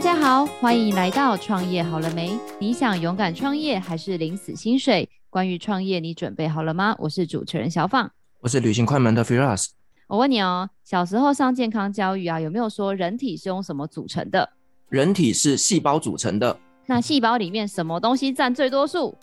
[0.00, 2.34] 大家好，欢迎来到创业好了没？
[2.58, 5.06] 你想勇敢创业还是领死薪水？
[5.28, 6.96] 关于创业，你准备好了吗？
[6.98, 9.66] 我是主持人小放，我是旅行快门的 Firas。
[10.06, 14.48] 我问你哦，小时候上健康教育啊，有没有说人体是用什么组成的？
[14.88, 16.58] 人体是细胞组成的。
[16.86, 19.14] 那细胞里面什么东西占最多数？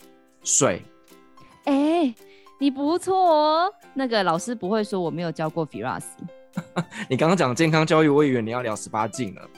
[0.43, 0.83] 水。
[1.63, 2.13] 哎，
[2.59, 3.73] 你不错哦。
[3.95, 6.03] 那个老师不会说我没有教过 Firas。
[7.09, 9.49] 你刚刚讲健康教育，我以为你要聊十八禁了。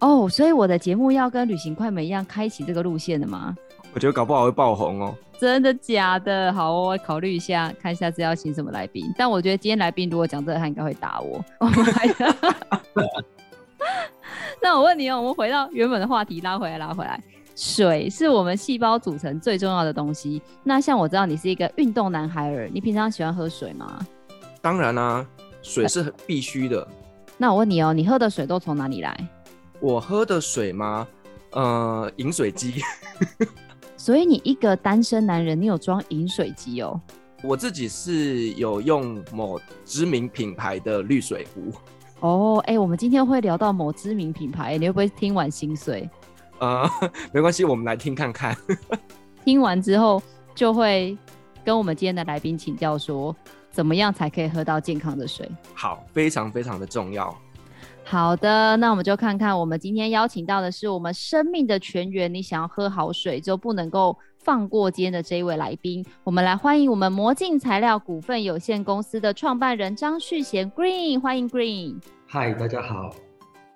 [0.00, 3.54] 哦，oh, 所以我的节目要跟旅行快门一样开启这个路线的吗？
[3.92, 5.14] 我觉得搞不好会爆红哦。
[5.38, 6.52] 真的假的？
[6.52, 9.04] 好哦，我考虑一下，看下次要请什么来宾。
[9.16, 11.44] 但我觉得今天来宾如果讲这个，他应该会打我。
[14.60, 17.20] 那我问你哦，我们回到原本的话题，拉回来，拉回来。
[17.56, 20.40] 水是我们细胞组成最重要的东西。
[20.62, 23.98] 那像我知道你是一个运动男孩儿，你平常喜欢喝水吗？
[24.60, 25.26] 当然啦、啊，
[25.62, 26.86] 水是必须的。
[27.36, 29.16] 那我问你哦，你喝的水都从哪里来？
[29.80, 31.06] 我喝的水吗？
[31.52, 32.82] 呃，饮水机。
[33.96, 37.00] 所以你一个单身男人，你有装饮水机哦？
[37.42, 41.72] 我自己是有用某知名品牌的滤水壶。
[42.20, 46.08] 哦，哎，我们今天会聊到某知名品牌，你会不会听完心碎？
[46.58, 46.90] 呃，
[47.32, 48.56] 没关系，我们来听看看。
[49.44, 50.20] 听完之后
[50.54, 51.16] 就会
[51.64, 53.34] 跟我们今天的来宾请教说，
[53.70, 55.48] 怎么样才可以喝到健康的水？
[55.74, 57.32] 好，非常非常的重要。
[58.10, 62.32] 好的，那我们就看看我们今天邀请到的是我们生命的泉源。
[62.32, 66.02] 你想要喝好水，就不能够放过今天的这一位来宾。
[66.24, 71.96] 我们来欢迎我们魔镜材料股份有限公司的创办人张旭贤 Green，欢迎 Green。
[72.26, 73.14] 嗨，大家好。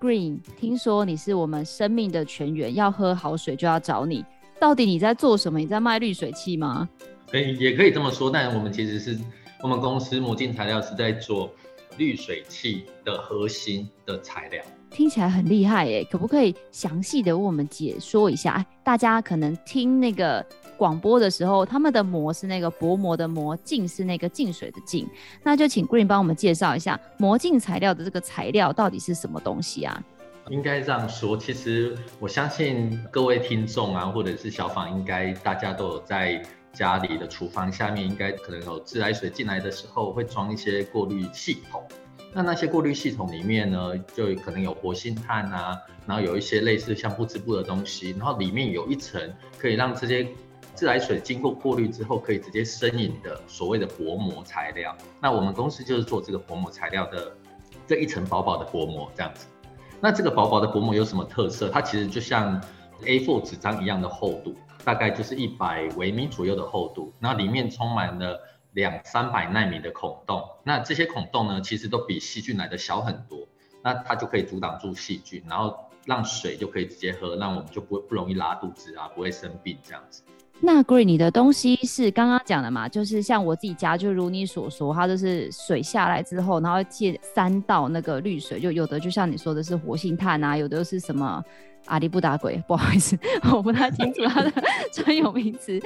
[0.00, 4.24] Green，听说你是我们生命的泉源，要喝好水就要找你。
[4.58, 5.58] 到底你在做什么？
[5.58, 6.88] 你在卖滤水器吗？
[7.30, 8.30] 可以，也可以这么说。
[8.30, 9.14] 但我们其实是
[9.62, 11.50] 我们公司魔镜材料是在做。
[11.96, 18.64] 滤水器的核心的材料听起来很厉害耶，可不可以详细的为我们解说一下？
[18.84, 20.44] 大家可能听那个
[20.76, 25.08] 广播的时候，他们的膜是那个薄膜的膜，镜是那个净水的净，
[25.42, 30.02] 那就请 Green 帮我们介绍一下膜镜材料的这个材料到底是什么东西啊？
[30.50, 36.42] 应该这样说，其实我相信各位听众啊，或者是小访，应该大家都有在。
[36.72, 41.82] 家里的厨房下面应该可能有自来水进来的时候会装一些过滤系统，
[42.32, 49.20] 那那些过滤系统里面呢，就可能有活性炭啊，然后有一些类似像不织布的东西，然后里面有一层
[49.58, 50.26] 可以让这些
[50.74, 54.96] 自来水经过过滤之后可以直接生饮的所谓的薄膜材料。
[55.20, 57.36] 那我们公司就是做这个薄膜材料的
[57.86, 59.46] 这一层薄薄的薄膜这样子。
[60.00, 61.68] 那这个薄薄的薄膜有什么特色？
[61.68, 62.58] 它其实就像
[63.02, 64.56] A4 纸张一样的厚度。
[64.84, 68.40] 大概就是一百微米左右的厚度，那里面充满了
[68.72, 73.46] 两三百纳米的孔洞，那这些孔洞呢，其实都比细菌来的小很多，
[73.82, 80.22] 那它就可以阻挡住细菌，然后让水就可以直接喝，让我们就不不容易拉肚子啊，不会生病这样子。
[80.64, 82.88] 那 Green，你的东西是刚刚讲的嘛？
[82.88, 91.44] 就是像我自己家，就如你所说，它就是水下来之后，然后借三道那个滤水，就有的就像你说的是活性炭啊，有的是什么？
[91.86, 93.18] 阿里不达鬼， 不好意思，
[93.52, 94.52] 我不太清楚它的
[94.92, 95.80] 专有名词。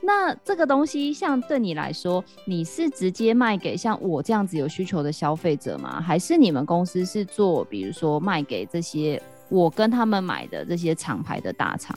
[0.00, 6.00] 那这个东西，像对你来说，你是直接卖给像我这样子有需求的消费者吗？
[6.00, 11.96] 还是你们公司是做，比如说卖给这些我跟他们买的这些厂牌的大厂？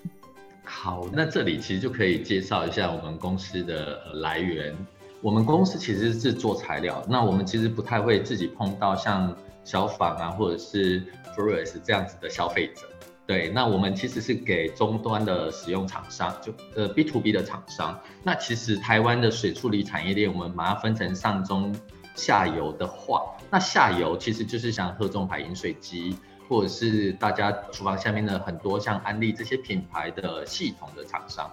[0.63, 4.75] 好，那这里其实就可以介绍一下我们公司的来源。
[5.21, 11.01] 我们公司其实是做材料，那我们其实不太会自己碰到像小访啊，或者是
[11.35, 12.81] Flores 这样子的消费者。
[13.27, 17.99] 对，那我们其实是给终端的使用厂商，就呃 B to B 的厂商。
[18.21, 21.75] 那其实台湾的水处理产业链，我们把它分成上中
[22.13, 26.15] 下游的话，那下游其实就是像喝中牌饮水机，
[26.47, 31.49] 或者是大家厨房下面的很多像安利这些品牌的系统的厂商。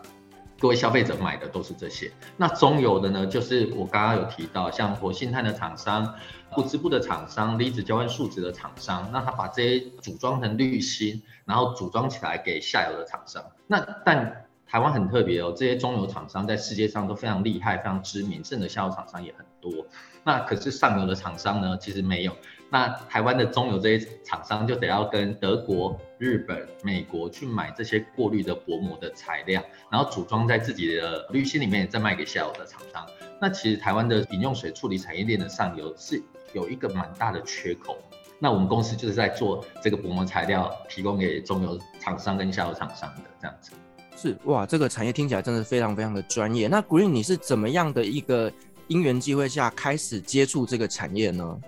[0.62, 6.15] 各位消费者买的都是这些，那中游的呢，就是我刚刚有提到，像活性炭的厂商、
[6.53, 13.42] 不织布的厂商、离子交换树脂的厂商，那他把这些组装成滤芯，然后组装起来给下游的厂商。
[13.66, 19.84] 那但台湾很特别哦，这些中游厂商在世界上都非常厉害、非常知名，甚至下游厂商也很多。
[20.22, 22.36] 那可是上游的厂商呢，其实没有。
[22.71, 29.60] 那台湾的中游这些厂商就得要跟德国、日本、美国去买这些过滤的薄膜的材料，
[29.91, 33.04] 然后组装在自己的滤芯里面，再卖给下游的厂商。
[33.41, 36.22] 那其实台湾的饮用水处理产业链的上游是
[36.53, 37.98] 有一个蛮大的缺口。
[38.39, 43.72] 那我们公司就是在做这个薄膜材料，提供给中游厂商跟下游厂商的这样子。
[44.16, 46.69] 是哇，这个产业听起来真的非常非常的专业。
[46.69, 48.53] 那 Green，你是怎么样的一个
[48.86, 51.59] 因缘机会下开始接触这个产业呢？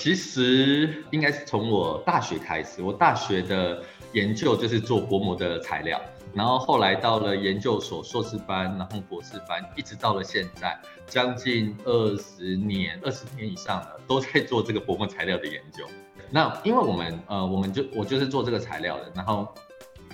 [0.00, 6.00] 其实应该是从我大学开始，我大学的研究就是做薄膜的材料，
[6.32, 15.84] 然后后来到了研究所硕士班，然后博士班，一直到了现在，将近二十年，二十年以上了，都在做这个薄膜材料的研究。
[16.30, 19.52] 那因为我们呃，我们就我就是做这个材料的，然后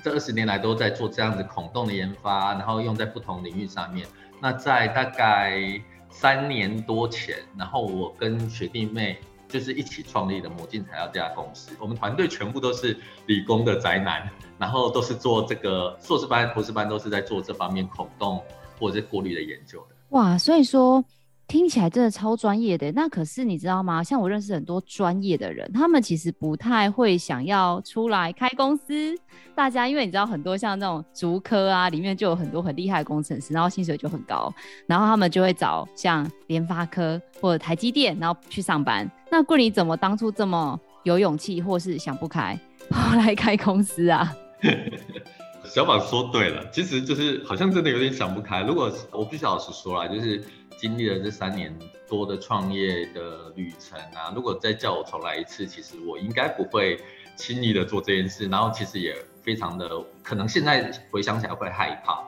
[0.03, 4.09] 这二十年来都在做这样子孔洞的研发，然后用在不同领域上面。
[4.41, 5.79] 那在大概
[6.11, 9.19] 三年多前，然后我跟学弟妹
[9.55, 11.71] 就是一起创立的魔镜材料这家公司。
[11.79, 14.29] 我们团队全部都是理工的宅男，
[14.59, 18.43] 然后都是做这个硕士班、博士班都是在做这方面孔洞
[18.81, 19.95] 或者是过滤的研究的。
[20.09, 21.05] 哇，所以说。
[21.47, 24.03] 听起来真的超专业的，那可是你知道吗？
[24.03, 29.15] 像我认识很多专业的人，他们其实不太会想要出来开公司。
[29.55, 34.53] 大家因为你知道很多像那种竹科啊，里面就有很多很厉害的工程师，然后薪水就很高，
[34.87, 39.09] 然后他们就会找像联发科或者台积电，然后去上班。
[39.31, 42.59] 那桂林怎么当初这么有勇气，或是想不开，
[42.89, 44.35] 跑来开公司啊？
[45.65, 48.63] 小宝说对了，其实就是好像真的有点想不开。
[48.63, 50.43] 如果我必须老实说啦，就是。
[50.85, 51.75] 经历了这三年
[52.07, 57.01] 多的创业的旅程啊，如果再叫我重来一次，其实我应该不会
[57.37, 59.89] 轻易的做这件事，然后其实也非常的
[60.23, 62.23] 可能现在回想起来会害怕。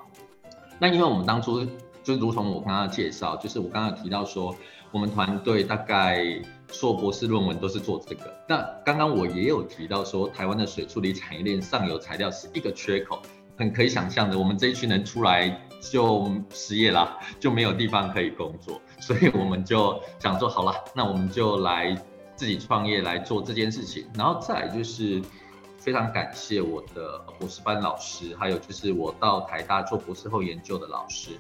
[0.79, 1.67] 那因为我们当初
[2.03, 4.57] 就如同我刚刚介绍，就是我刚刚提到说，
[4.91, 6.25] 我们团队大概
[6.73, 8.35] 硕博士论文都是做这个。
[8.49, 13.21] 那刚刚我也有提到说，台湾的水处理产业链上游材料是一个缺口。
[13.59, 15.61] 很可以想象的，我们这一群人出来
[15.91, 21.95] 就失业了，就没有地方可以工作，所以我们就想说，好了，那我们就来
[22.35, 24.07] 自己创业来做这件事情。
[24.15, 25.23] 然后再来就是
[25.79, 31.31] 非常感谢我的博士班老师，还有就是我到台大做博士后研究的老师。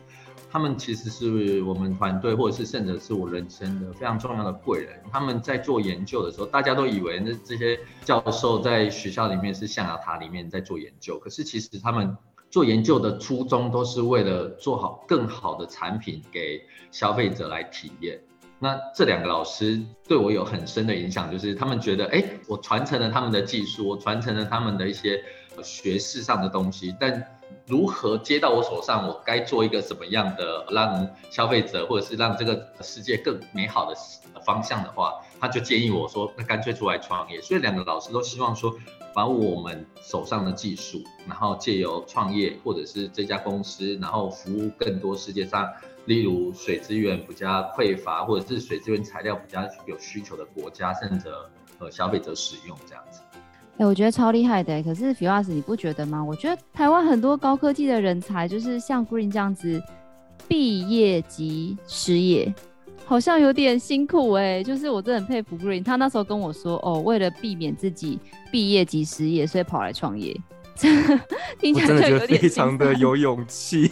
[0.48, 5.02] 他们其实是我们团队，或者是甚至是我人生的非常重要的贵人。
[5.10, 12.16] 他们在做研究的时候，大家都以为那这些教授在学校里面是象牙塔里面在做研究，可是其实他们
[12.56, 16.58] 做研究的初衷都是为了做好更好的产品给
[16.90, 18.18] 消费者来体验。
[18.58, 25.22] 那这两个老师对我有很深的影响，就是他们觉得，哎，我传承了他们的技术，我传承了他们的一些
[25.62, 27.22] 学识上的东西，但。
[27.68, 29.08] 如何接到我手上？
[29.08, 33.94] 我该做一个什么样的让消费者或者是让这个世界更美好的
[34.44, 37.40] 方向的话，他就建议我说，那干脆出来创业。
[37.40, 38.72] 所以两个老师都希望说，
[39.16, 45.66] 把我们手上的技术，然后借由创业或者是这家公司，然后服务更多世界上，
[46.04, 51.30] 例如水资源比较匮乏或者是水资源材料比较有需求的国家，甚至
[51.78, 53.22] 呃消费者使用这样子。
[53.78, 54.82] 哎、我觉得超厉害的。
[54.82, 56.22] 可是 Firas，你不觉得吗？
[56.22, 59.82] 我觉得台湾很多高科技的人才，就是像 Green 这样子，
[60.46, 62.54] 毕业即失业，
[63.06, 64.62] 好像有点辛苦哎。
[64.62, 68.18] 就是我真的很佩服 Green，他那时候跟我说，哦，为了避免自己
[68.52, 70.38] 毕业即失业，所以跑来创业。
[71.58, 73.90] 听起来就有点非常的有勇气。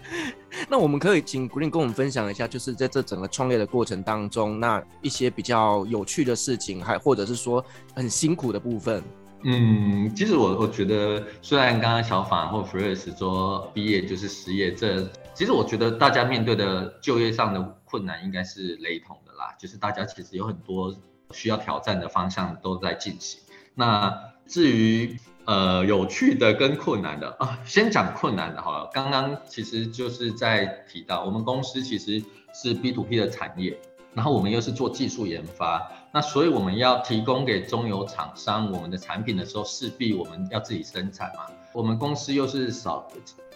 [0.68, 9.02] 那我们可以请 Green 跟我们分享一下，就是在这整个创业的过程当中，那一些比较有趣的事情，还或者是说很辛苦的部分。
[9.42, 20.94] 嗯，其实我我觉得，虽然刚刚小法或 Firas 说毕业就是失业，这其实我觉得大家面对的就业上的困难应该是雷同的啦，就是大家其实有很多
[21.30, 23.40] 需要挑战的方向都在进行。
[23.74, 24.12] 那
[24.46, 28.90] 至于呃，有趣的跟困难的啊，先讲困难的好了。
[28.92, 33.78] 刚刚其实就是在提到，我们公司其实是 B to B 的产业，
[34.14, 41.46] 然后我们又是做技术研发，那所以我们要提供给中游厂商我们的产品的时候，势必我们要自己生产嘛。
[41.72, 43.06] 我们公司又是少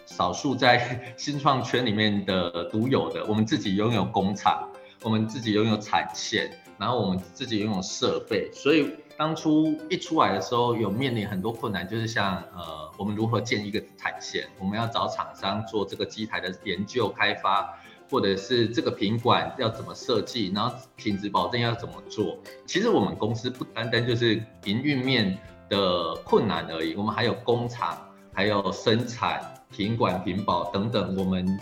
[0.05, 4.69] 少数在 新创圈里面的独有的，我们自己拥有工厂，
[5.01, 8.89] 我们自己拥有产线，然后我们自己拥有设备，所以。
[9.15, 17.77] 当初一出来的时候，有面临很多困难，就是像呃，我们如何建一个产线，我们要找厂商做这个机台的研究开发，
[18.13, 22.37] 或者是这个品管要怎么设计，然后品质保证要怎么做。
[22.67, 25.35] 其实我们公司不单单就是营运面
[25.67, 27.97] 的困难而已，我们还有工厂，
[28.31, 29.41] 还有生产、
[29.75, 31.59] 品管、品保等等，我们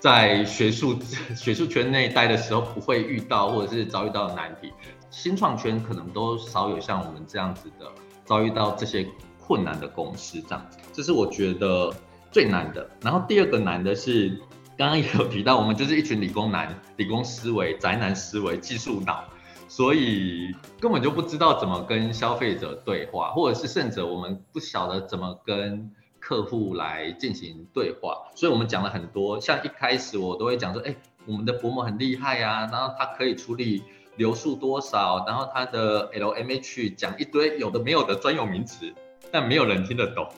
[0.00, 0.98] 在学术
[1.36, 4.72] 学术圈内待的时候不会遇到或者是遭遇到的难题。
[5.10, 7.86] 新创圈可能都少有像我们这样子的
[8.24, 9.06] 遭遇到这些
[9.38, 11.94] 困难的公司这样子，这是我觉得
[12.32, 12.90] 最难的。
[13.00, 14.38] 然后第二个难的是，
[14.78, 19.24] 刚刚也有提到，我们就是一群理工男、 理工思维、宅男思维、技术脑，
[19.66, 28.16] 所以根本就不知道怎么跟消费者对话，或者是甚至我们不晓得怎么跟客户来进行对话。
[28.36, 30.94] 所以我们讲了很多，像一开始我都会讲说，哎，
[31.26, 33.82] 我们的薄膜很厉害呀，然后它可以处理。
[34.18, 35.24] 流速多少？
[35.28, 38.92] 然后它的 LMH 讲一堆有的没有的专有名词，
[39.30, 40.28] 但没有人听得懂。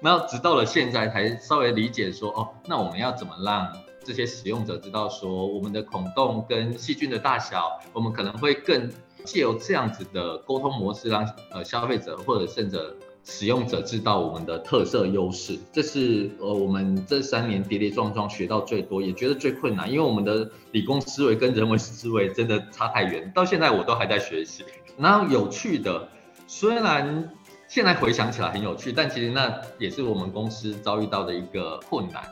[0.00, 3.72] 然后直到了现在才稍微理解说，哦，那我们要怎么让
[4.04, 8.90] 这些使用者知道说，我们的孔洞跟细菌的大小，我们可能会更
[9.24, 15.58] 借由这样子的沟通模式，让呃消费者或者甚至使用者知道我们的特色优势。
[15.72, 24.62] 这是呃我们这三年跌跌撞撞学到最多，也觉得最困难，因为我们的理工思维跟人文思维真的差太远，到现在我都还在学习。
[24.98, 26.08] 然后有趣的，
[26.46, 27.30] 虽然。
[27.68, 32.22] 现在回想起来很有趣，但其实那也是我们公司遭遇到的一个困难，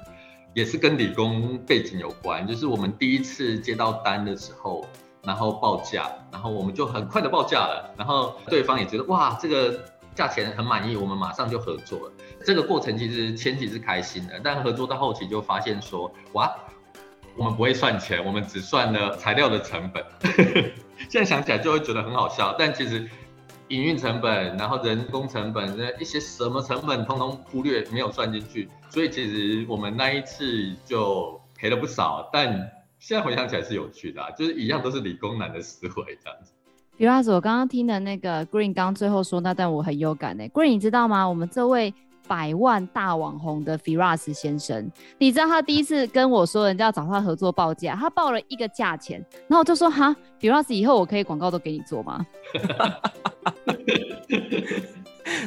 [0.55, 2.47] 也是跟理工背景有关。
[2.47, 4.87] 就是我们第一次接到单的时候，
[5.23, 12.13] 然后报价，然后我们就很快的报价了，然后对方也觉得哇，这个价钱很满意，我们马上就合作了。
[12.45, 16.55] 这个过程其实前期是开心的，但合作到后期就发现说哇，
[17.37, 20.05] 我们不会算钱，我们只算了材料的成本。
[21.11, 23.11] 现在想起来就会觉得很好笑，但其实。
[23.69, 28.69] 营运成本，然后人工成本，那一些什么成本，通通忽略，没有算进去。
[28.91, 32.49] 所以其实我们那一次就赔了不少，但
[32.99, 36.53] 现在回想起来是有趣的，啊，就是一样都是理工男的思维这样子。
[36.97, 40.45] 比如说我刚刚听的那个 Green 刚最后说那段我很有感呢。
[40.51, 41.29] Green，你知道吗？
[41.29, 41.93] 我们这位
[42.27, 52.27] 百万大网红的 Firas 先生，你知道他第一次跟我说人家要找他合作报价，他报了一个价钱，然后我就说哈，Firas 以后我可以广告都给你做吗？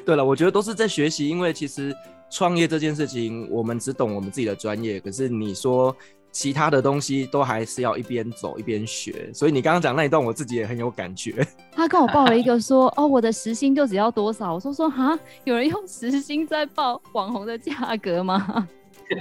[0.05, 1.93] 对了，我觉得都是在学习，因为其实
[2.29, 5.95] 创业这件事情，我们只懂我们自己的专业，可是你说
[6.37, 9.31] 其他的东西都还是要一边走一边学。
[9.33, 11.43] 所以你刚刚讲那一段，我自己也很有感觉。
[11.73, 14.53] 他跟我报了一个说，哦，我的时薪就只要多少？
[14.53, 18.67] 我说说哈，有人用时薪在报网红的价格吗？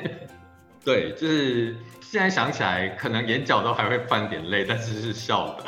[0.85, 5.64] 对，就是现在想起来，可能眼角都还会泛点泪，但是是笑的。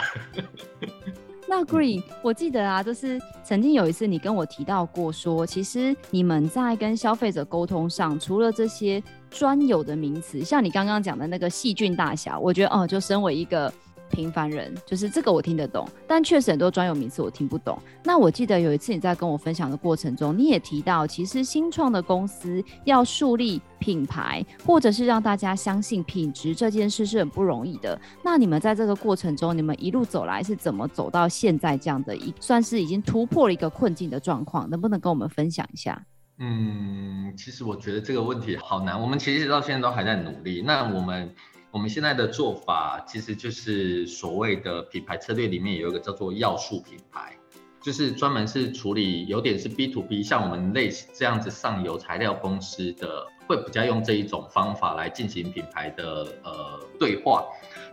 [1.51, 13.73] 那 Green，我记得啊，就是曾经有一次你跟我提到过说，说其实你们在跟消费者沟通上，除了这些专有的名词，像你刚刚讲的那个细菌大小，我觉得哦，就身为一个。
[14.11, 17.79] 平凡人就是这个我听得懂，但确实很多专有名词我听不懂。
[18.03, 28.01] 那我记得有一次你在跟我分享的过程中，你也提到，其实新创的公司要树立品牌，或者是让大家相信品质这件事是很不容易的。
[28.25, 34.71] 那你们在这个过程中，你们一路走来是怎么走到现在这样的一算是已经突破了一个困境的状况？
[34.71, 36.03] 能不能跟我们分享一下？
[36.39, 39.01] 嗯，其实我觉得这个问题好难。
[39.01, 40.63] 我们其实到现在都还在努力。
[40.65, 41.35] 那我们。
[41.71, 47.37] 我们现在的做法其实就是所谓的品牌策略里面有一个叫做要素品牌，
[47.83, 57.45] 就是专门是处理有点是 B to B，像我们类似这样子上游材料公司的，会比较用这一种方法来进行品牌的呃对话。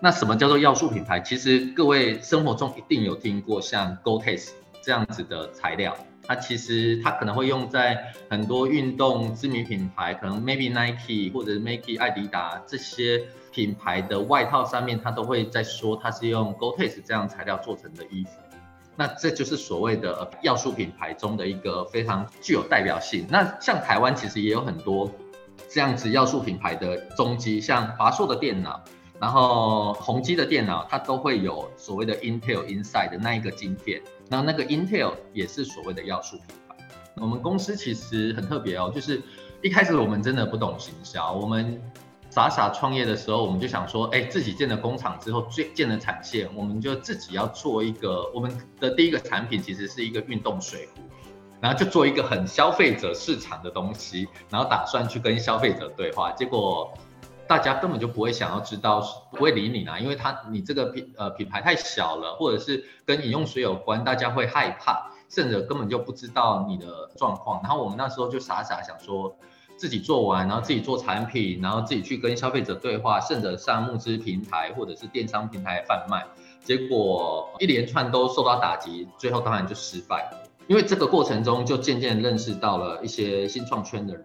[0.01, 1.19] 那什么叫做要素品牌？
[1.19, 5.93] 其实各位生活中一定有听过像 Gore-Tex 这样子的材料。
[6.27, 18.31] 它其实它可能会用在很多运动知名品牌，可能 maybe Nike 或者 maybe 爱迪达这些品牌的外套上面，它都会在说它是用 Gore-Tex 这样材料做成的衣服。
[18.97, 23.27] 那这就是所谓的要素品牌中的一个非常具有代表性。
[23.29, 25.11] 那像台湾其实也有很多
[25.69, 28.81] 这样子要素品牌的踪迹，像华硕的电脑，
[29.25, 33.99] 然后宏基的电脑，它都会有所谓的 Intel Inside 的那一个晶片。
[34.29, 36.75] 那那个 Intel 也是所谓的要素品牌。
[37.15, 39.19] 我们公司其实很特别哦，就是
[39.63, 41.81] 一开始我们真的不懂行销，我们
[42.29, 51.01] 傻傻创业的时候，我们就想说，哎，自己建了工厂之后，最建了产线，我们就自己要做一个，我们的第一个产品其实是一个运动水壶，
[51.59, 56.93] 然后就做一个很消费者市场的东西，然后打算去跟消费者对话，结果。
[57.47, 67.61] 大家根本就不会想要知道，不会理你啦，因为他你这个品呃品牌太小了，或者是跟饮用水有关，大家会害怕，甚至根本就不知道你的状况。
[67.61, 69.35] 然后我们那时候就傻傻想说，
[69.77, 76.25] 自己做完，然后自己做产品，然后自己去跟消费者对话，甚至上募资平台或者是电商平台贩卖，
[76.63, 80.27] 结果一连串都受到打击，最后当然就失败。
[80.67, 84.23] 因为这个过程中就渐渐认识到了一些新创圈的人。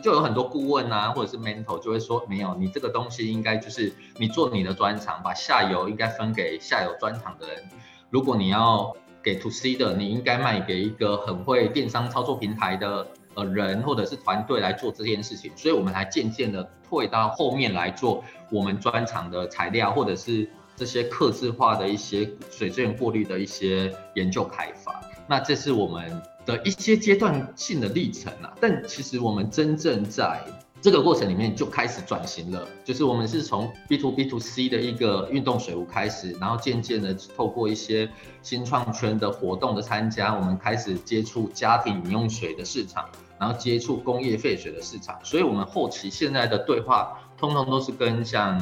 [0.00, 7.62] 就有很多顾问啊，或者是 mentor 就会说，没有，你这个东西应该就是你做你的专长，把下游应该分给下游专长的人。
[8.10, 15.52] 如果你要给 to C 的，你应该卖给一个很会电商操作平台的呃人或者是团队来做这件事情。
[15.56, 25.00] 所以我们才渐渐的退到后面来做我们专长的材料，或者是这些客制化的一些水资源过滤的一些研究开发。
[25.30, 30.42] 那这是我们的一些阶段性的历程啊，但其实我们真正在
[30.82, 38.10] 这个过程里面就开始转型了，就是我们是从 B to B to C 的一个运动水壶开始，然后渐渐的透过一些
[38.42, 43.08] 新创圈的活动的参加，我们开始接触家庭饮用水的市场，
[43.38, 48.60] 然后接触工业废水的市场，所以我们后期现在的对话，通通都是跟像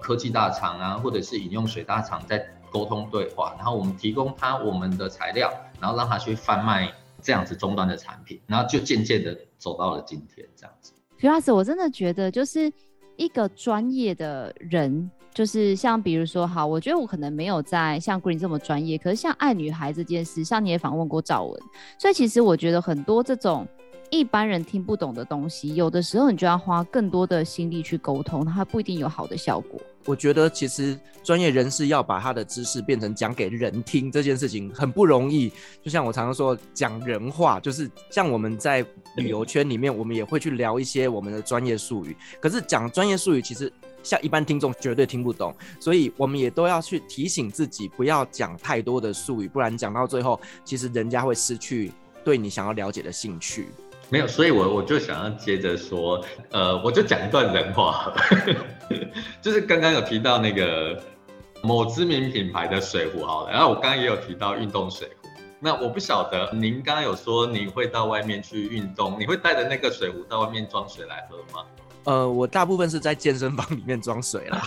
[0.00, 10.92] 科技大厂啊，或者是饮用水大厂在沟通对话，然后我们提供他我们的材料，然后让他去贩卖这样子终端的产品，然后就渐渐的走到了今天这样子。
[11.18, 12.72] 徐老师我真的觉得就是
[13.16, 21.60] 一个专业的人，就是像比如说，好，我觉得我可能没有在像 Green 这么专业，可是像爱女孩这件事，像你也访问过赵文，
[21.98, 23.66] 所以其实我觉得很多这种
[24.10, 29.80] 一般人听不懂的东西，有的时候你就要花更多的心力去沟通，它不一定有好的效果。
[30.06, 35.52] 我觉得其实专业人士要把他的知识变成讲给人听这件事情很不容易。
[35.82, 38.84] 就像我常常说，讲人话，就是像我们在
[39.16, 42.16] 旅游圈里面，我们也会去聊一些我们的专业术语。
[42.40, 43.70] 可是讲专业术语，其实
[44.02, 51.92] 像一般听众绝对听不懂，所以我们也都要去提醒自己，不要讲太多的术语，不然讲到最后，其实人家会失去
[52.24, 53.68] 对你想要了解的兴趣。
[54.10, 58.10] 没有，所以我我就想要接着说，呃，我就讲一段人话，
[59.42, 60.98] 就是刚刚有提到那个
[61.62, 65.28] 某知名品牌的水壶，好了，然后我刚刚也有提到运动水壶，
[65.60, 71.66] 那我不晓得您刚刚有说你会到外面去运动，你会带着那个水壶到外面装水来喝吗？
[72.04, 74.62] 呃，我大部分是在健身房里面装水啦。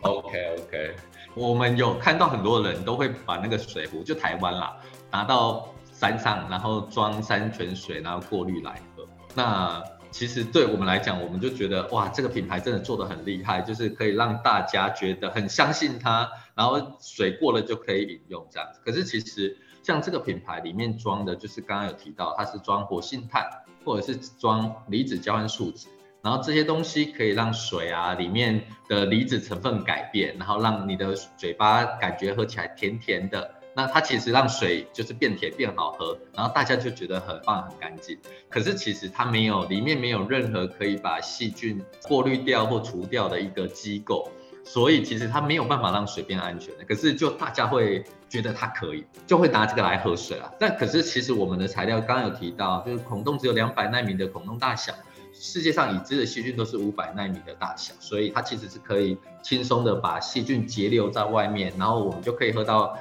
[0.00, 0.96] OK OK，
[1.34, 4.74] 我们有看到很多人都会把那个水壶，就台湾啦，
[5.10, 5.68] 拿到。
[6.00, 9.06] 山上，然后装山泉水，然后过滤来喝。
[9.34, 18.80] 那其实对我们来讲，我们就觉得哇，这个品牌真的做得很厉害，就是可以让大家觉得很相信它，然后水过了就可以饮用这样子。
[18.82, 23.46] 可是其实像这个品牌里面装的，就是刚刚有提到，它是装活性炭，
[23.84, 25.86] 或者是装离子交换树脂，
[26.22, 33.59] 然后这些东西可以让水啊里面的离子成分改变，然后让你的嘴巴感觉喝起来甜甜的。
[33.80, 38.18] 那它其实让水就是变甜变好喝，然后大家就觉得很棒很干净。
[38.50, 44.30] 可是其实它没有，里面没有任何可以把细菌过滤掉或除掉的一个机构，
[44.66, 46.84] 所以其实它没有办法让水变安全的。
[46.84, 50.52] 可是就大家会觉得它可以，就会拿这个来喝水啊。
[50.60, 54.92] 但可是其实我们的材料刚刚有提到，就是孔洞只有两百纳米的孔洞大小，
[55.32, 62.94] 世界上已知的细菌都是五百纳米的大小，所以它其实是可以轻松的把细菌截留在外面，然后我们就可以喝到。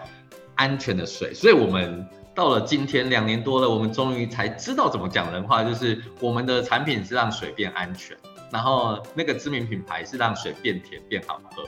[0.59, 8.17] 安全的水，所以我们到了今天两年多了，我们终于才知道怎么讲人话，就是我们的产品是让水变安全，
[8.51, 11.63] 然后那个知名品牌是让水变甜变好喝。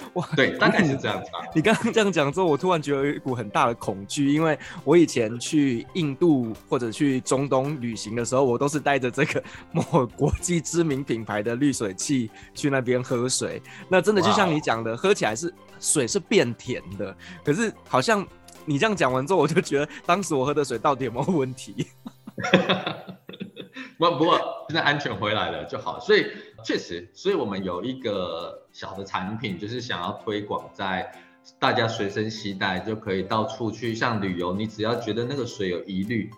[0.14, 1.30] 哇，对，大概是这样子。
[1.54, 13.60] 你刚刚这样讲之后，我突然觉得有一股很大的恐惧，因为我以前去印度或者去中东旅行的时候，我都是带着这个 某国际知名品牌的滤水器去那边喝水。
[13.88, 15.52] 那真的就像你讲的，喝起来是。
[15.80, 18.26] 水是变甜的，可是好像
[18.64, 21.86] 你这样讲完之后，我就觉得当时我喝的水到底有没有问题？
[23.96, 26.26] 不不过现在安全回来了就好，所以
[26.64, 31.10] 确实，所以我们有一个小的产品，就是想要推广在
[31.58, 36.30] 大家随身携带就可以到处去，像旅游，你只要觉得那个水有疑虑，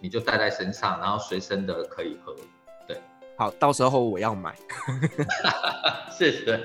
[0.00, 2.34] 你就带在身上，然后随身的可以喝。
[2.86, 2.96] 对，
[3.36, 4.54] 好，到时候我要买。
[6.16, 6.60] 谢谢。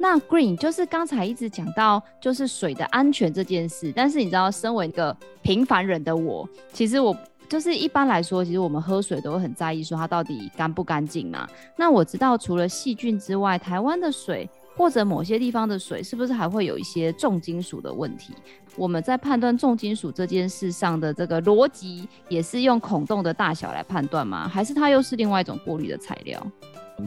[0.00, 7.14] 那 Green 就是刚才一直讲到就是水的安全这件事，但是你知道，身为一个平凡人的我，其实我
[7.48, 11.48] 就是一般来说，其实我们喝水都会很在意说它到底干不干净嘛。
[11.76, 18.34] 那我知道除了细菌之外，台湾的水或者某些地方的水，是不是还会有一些重金属的问题？
[18.76, 24.46] 我们在判断重金属这件事上的这个逻辑，也是用孔洞的大小来判断吗？
[24.46, 26.46] 还是它又是另外一种过滤的材料？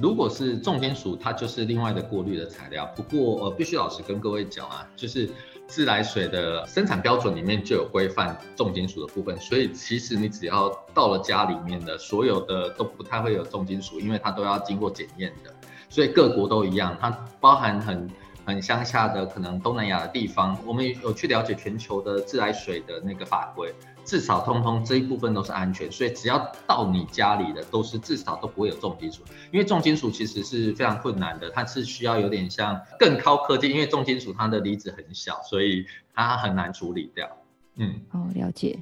[0.01, 2.89] 如果是重金属，它就是另外的过滤的材料。
[2.95, 5.29] 不过，呃，必须老实跟各位讲啊，就是
[5.71, 15.53] 自来水的生产标准里面就有规范重金属的部分，所以其实你只要到了家里面的所有的都不太会有重金属，因为它都要经过检验的。
[15.87, 18.09] 所以各国都一样，它包含很
[18.45, 23.73] 很乡下的可能东南亚的地方，我们有去了解全球的自来水的那个法规。
[24.03, 26.37] 至少通通这一部分都是安全，所以只要
[26.67, 37.27] 到你家里的都是至少都不会有重金属，因为重金属其实是非常困难的，它是需要有点像更高科技，因为重金属它的离子很小，所以它很难处理掉。
[37.75, 38.77] 嗯，哦，了解。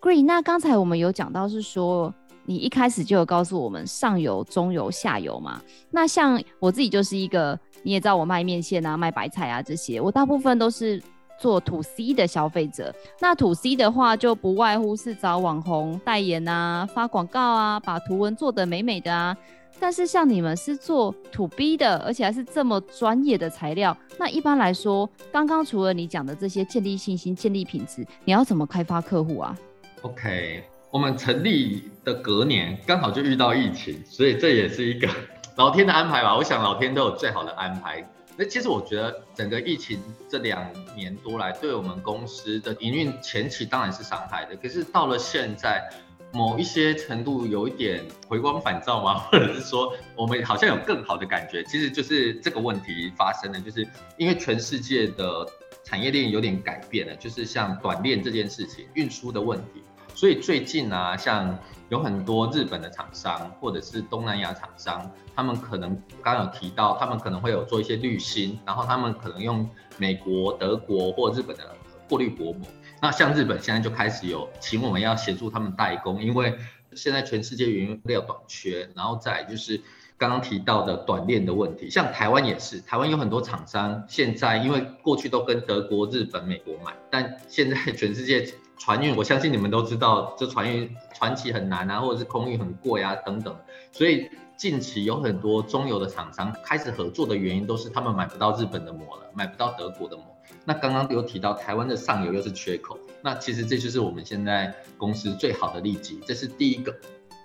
[0.00, 2.12] Green，那刚才我们有讲到是说
[2.44, 11.02] 你一开始就有告诉我们上游、中游、下游嘛，那像我自己就是一个，你也知道我卖面线啊、卖白菜啊这些，我大部分都是。
[11.42, 19.36] 做 to C 的消费者，那 to C 的话就不外乎是找网红代言啊、发广告啊、把图文做得美美的啊。
[19.80, 29.58] 但是像你们是做 To B 的，而且还是这么专业的材料，那一般来说，刚刚除了你讲的这些建立信心、建立品质，你要怎么开发客户啊
[30.02, 35.08] ？OK，我们成立的隔年刚好就遇到疫情，所以这也是一个
[35.56, 36.36] 老天的安排吧。
[36.36, 38.08] 我想老天都有最好的安排。
[38.36, 45.88] 那其实我觉得整个疫情这两年多来，对我们公司的营运前期当然是伤害的，可是到了现在。
[46.34, 49.18] 某一些程度有一点回光返照吗？
[49.30, 51.62] 或者是说我们好像有更好的感觉？
[51.64, 55.46] 其实就是这个问题发生了，就是因为全世界的
[55.84, 59.82] 产业链有点改变了，就是像短链这件事情，运输的问题。
[60.14, 71.74] 所以最近啊，像有很多日本的厂商或者是东南亚厂商，他们可能刚刚有提到，他们可能会有做一些滤芯，然后他们可能用美国、德国或日本的
[72.08, 72.66] 过滤薄膜。
[73.00, 76.56] 那像日本现在就开始有请我们要协助他们代工，因为
[76.94, 79.80] 现在全世界原料短缺，然后再就是
[80.16, 88.46] 刚刚提到的短链的问题，像台湾也是，台湾有很多厂商现在因为过去都跟德国、日本、美国买，但现在全世界
[88.84, 93.56] 船运，我相信你们都知道，这船运船期很难啊，或者是空运很贵啊等等，
[93.92, 100.24] 所以近期有很多中游的厂商开始合作的原因，都是他们买不到日本的膜了，买不到德国的膜。
[100.64, 106.92] 那刚刚有提到台湾的上游又是缺口，那其实这就是我们现在公司最好的利基，这是第一个。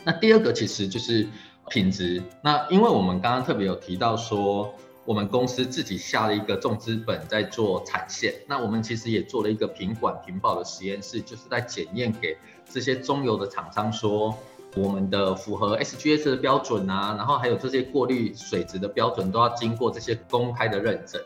[0.04, 1.28] 那第二个其实就是
[1.70, 2.24] 品质。
[2.42, 4.74] 那因为我们刚刚特别有提到说，
[5.08, 12.38] 我们公司自己下了一个重资本在做产线，那我们其实也做了一个品管品保的实验室，就是在检验给
[12.70, 14.38] 这些中游的厂商说，
[14.76, 21.22] 我们的符合 SGS 的标准啊，然后还有这些过滤水质的标准都要经过这些公开的认证。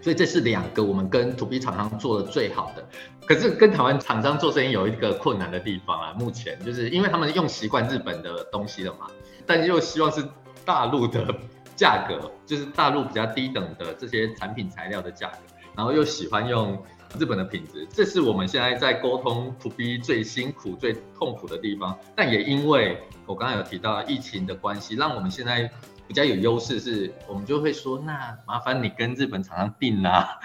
[0.00, 2.86] 所以这是两个我们跟 To B 厂商做的最好的，
[3.26, 9.08] 可是跟台湾厂商做生意有一个困难的地方啊，目前就是因为他们用习惯日本的东西了嘛，
[9.44, 10.24] 但又希望是
[10.64, 11.34] 大陆的
[11.76, 15.38] 价格，就是大陆比较低等的这些产品材料的价格，
[15.76, 16.82] 然后又喜欢用
[17.18, 21.98] 日本的品质，这是我们现在在沟通 To B 最辛苦、最痛苦的地方。
[22.14, 25.70] 但也因为我刚刚有提到疫情的关系，让我们现在。
[26.06, 30.38] 比较有优势是，我们就会说，那麻烦你跟日本厂商订啊，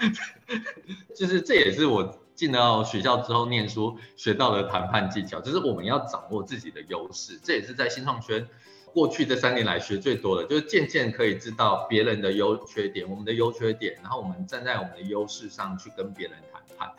[1.14, 8.48] 就是这也是我进到学校之后念书学到的谈判技巧，就是我们要掌握自己的优势，这也是在新创圈
[8.92, 16.90] 过去这三年来学最多的，就是渐渐可以知道别人的优缺点，我们的优缺点，然后我们站在我们的优势上去跟别人谈判，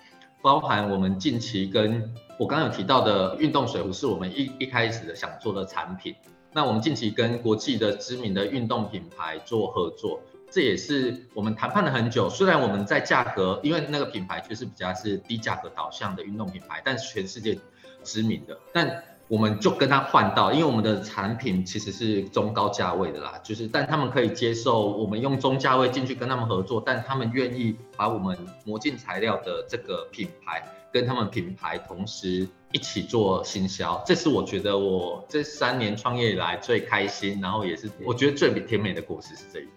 [0.42, 6.16] 包含我们近期跟我刚刚有提到的运动水壶，是我们一一开始的想做的产品。
[6.54, 12.30] 那我们近期跟国际的知名的运动品牌做合作，这也是我们谈判了很久。
[12.30, 17.58] 虽然我们在价格，因为那个品牌确实比较是低价格导向的运动品牌，但是全世界
[18.04, 32.46] 知名的，但我们就跟他换到，因为我们的产品其实是中高价位的啦，就是但他们可以接受我们用中价位进去跟他们合作，但他们愿意把我们魔镜材料的这个品牌跟他们品牌同时。
[32.74, 39.72] 一起做行销，这是我觉得我这三年创业以来最开心，然后也是我觉得最甜美的果实是这一个。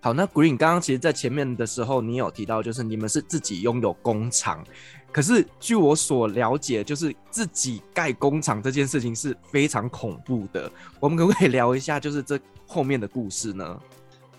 [0.00, 4.64] 好，那 Green 刚刚其实，在前面的时候，你有提到，就是你们是自己拥有工厂，
[5.12, 10.70] 可是据我所了解，就是自己盖工厂这件事情是非常恐怖的。
[10.98, 13.80] 我们可不可以聊一下，就是这后面的故事呢？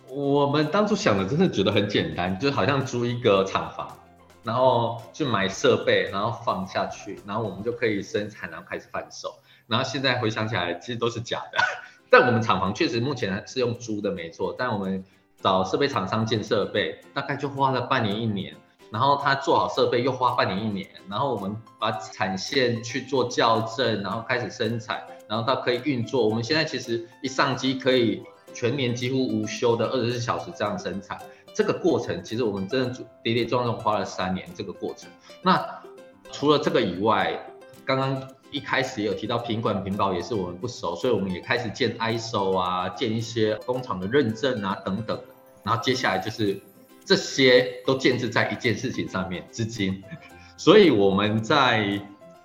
[0.08, 3.98] 我们当初想的，真的觉得很简单，就好像租一个厂房。
[4.44, 9.30] 然后去买设备，然后放下去，然后我们就可以生产，然后开始贩售。
[9.68, 11.60] 然后现在回想起来，其实都是假的。
[12.10, 14.56] 但我们厂房确实目前是用租的，没错。
[14.58, 15.04] 但我们
[15.44, 18.56] 找设备厂商建设备，大概就花了半年一年。
[18.92, 20.88] 然后他做好设备又花半年一年。
[21.10, 26.28] 然后我们把产线去做校正，然后开始生产，然后到可以运作。
[26.28, 28.22] 我们现在其实一上机可以
[28.54, 31.18] 全年几乎无休的二十四小时这样生产。
[31.54, 34.48] 这个过程其实我们真的跌跌撞撞花了三年。
[34.56, 35.10] 这个过程，
[35.42, 35.82] 那
[36.32, 37.38] 除了这个以外，
[37.84, 45.20] 刚刚一开始也有提到品管品保也是我们不熟，所以我们也开始建 ISO 啊，建一些工厂的认证啊等等。
[45.64, 46.62] 然后接下来就是
[47.06, 50.04] 这些都建置在一件事情上面，资金。
[50.58, 52.00] 所以我们在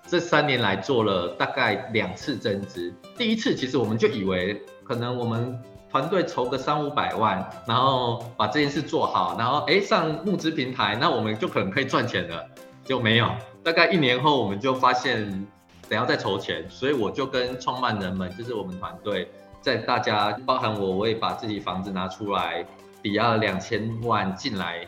[0.07, 2.93] 这三年来做了大概两次增资。
[3.17, 5.59] 第一次其实我们就以为可能我们。
[5.89, 12.45] 团队筹个三五百万，然后把这件事做好，然后哎上募资平台，那我们就可能可以赚钱了，
[12.83, 13.31] 就没有。
[13.63, 15.47] 大概一年后，我们就发现
[15.87, 22.65] 得要再筹钱，所以我就跟创办人们，就是我们团队，在大家包含我，我也把自己房子拿出来
[23.01, 24.85] 抵押了两千万进来，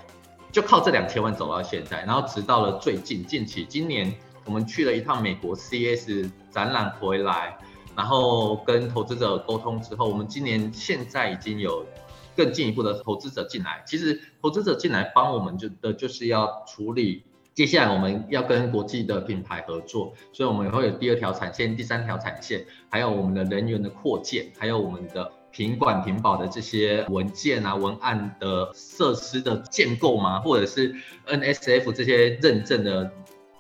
[0.52, 4.14] 就靠这两千万走到现在，然后直到了最近近期，今年
[4.46, 7.58] 我们去了一趟美国 CS 展览回来。
[7.96, 11.86] 然后跟投资者沟通之后，我们今年现在已经有
[12.34, 13.84] 更进一步的投资者进来。
[13.86, 30.96] 其实投资者进来帮我们就的就是要处理接下来我们要跟国际的品牌合作，所以我们也会有第二条产线、第三条产线，还有我们的人员的扩建，还有我们的品管品保的这些文件啊、文案的设施的建构吗，或者是
[31.28, 33.12] NSF 这些认证的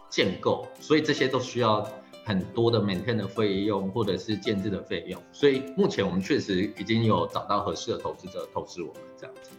[0.10, 1.88] 建构，所以这些都需要。
[2.25, 9.49] 很多的 maintain 的费用，或者是建置的费用，所以目前我们确实已经有找到合适的投资者投资我们这样子。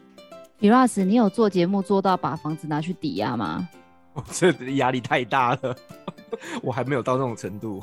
[0.61, 3.69] Firas，你有做节目做到把房子拿去抵押吗？
[4.15, 5.75] 我这压力太大了，
[6.63, 7.83] 我还没有到那种程度。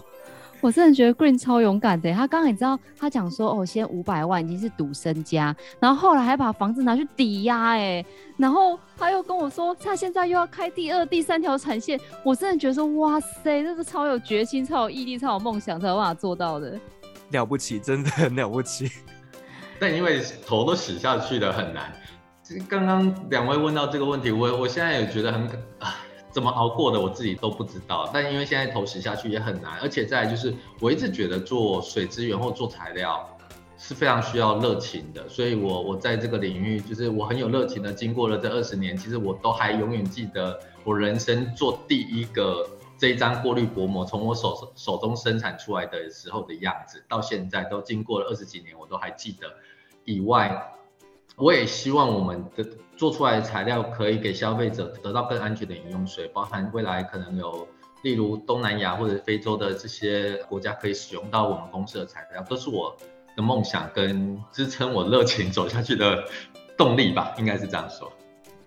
[0.60, 8.04] 我真的觉得 Green 超勇敢的，他刚刚你知道他讲说哦，先五百万已经是赌身家，然后后来还把房子拿去抵押，哎，
[8.38, 16.80] 然后他又跟我说他现在又要开第二、第三条产线，我真的觉得说哇塞，这是超有决心、超有毅力、超有梦想才有办法做到的，
[17.32, 18.92] 了不起，真的很了不起。
[19.80, 21.94] 但因为头都洗下去的很难，
[22.68, 25.96] 刚刚两位问到这个问题，我我现在也觉得很啊。
[26.32, 28.10] 怎么熬过的，我自己都不知道。
[28.14, 33.28] 但因为现在投食下去也很难，而且再就是，我一直觉得做水资源或做材料
[33.78, 35.28] 是非常需要热情的。
[35.28, 37.92] 所以我我在这个领域，就是我很有热情的。
[37.92, 49.48] 经过了这二十年，其实我都还永远记得我人生做第一个这一张过滤薄膜从我手手中生产出来的时候的样子，到现在都经过了二十几年，我都还记得。
[50.06, 50.74] 以外。
[51.40, 52.66] 我也希望我们的
[52.98, 57.68] 做出来的材料可以给消费者得到更安全的饮用水，包含未来可能有，
[58.02, 62.98] 例如东南亚或者非洲的这些国家可以使用到我们公司的材料，都是我
[63.36, 66.26] 的梦想跟支撑我热情走下去的
[66.76, 68.12] 动力吧，应该是这样说。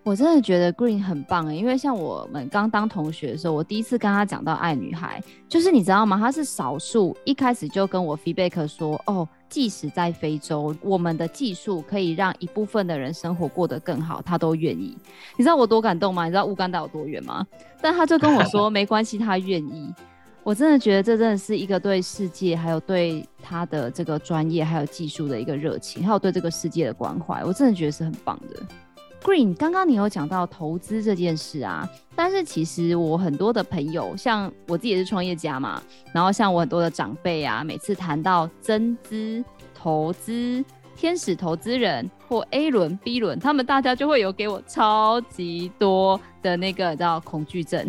[0.02, 6.18] 我真的觉得 Green 很棒哎，因为像我们刚当同学的时候，我第一次跟他讲到爱女孩，就是你知道吗？
[6.18, 14.96] 他是少数一开始就跟我 feedback 说，哦，即使在非洲，我们的技术可以让一部分的人生活过得更好，他都愿意。
[15.36, 16.24] 你知道我多感动吗？
[16.24, 17.46] 你知道乌干达有多远吗？
[17.82, 19.92] 但他就跟我说 没关系，他愿意。
[20.42, 28.62] 我真的觉得这真的是一个对世界，还有对他的这个专业还有技术的一个热情，还有对这个世界的关怀，我真的觉得是很棒的。
[29.22, 35.80] Green，刚刚你有讲到投资这件事啊，但是其实我很多的朋友，像我自己也是创业家嘛，
[36.14, 40.64] 然后像我很多的长辈啊，每次谈到增资、投资、
[40.96, 47.88] 天使投资人或 A 轮、B 轮，他们大家就会有给我超级多的那个叫恐惧症，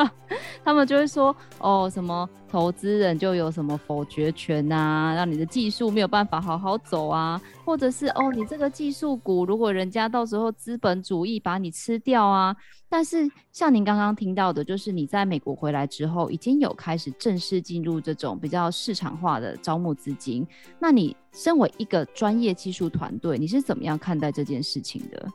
[0.64, 12.54] 他们就会说哦，什么投资人就有什么否决权啊，让你的技术没有办法好好走啊，或者是哦，你这个技术股如果人家到时候资本主义把你吃掉啊。
[12.88, 20.46] 但是像您刚刚听到的，就是你在美国回来之后，已经有开始正式进入这种比较市场化的招募资金。
[20.78, 25.28] 那你身为一个专业技术团队，你是怎么样看待这件事情的？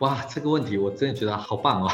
[0.00, 1.90] 哇，这个问题我真的觉得好棒哦！